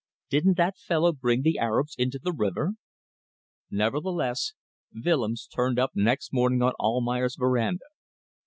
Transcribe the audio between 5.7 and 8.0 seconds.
up next morning on Almayer's verandah.